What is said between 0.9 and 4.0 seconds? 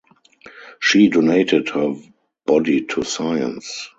donated her body to science.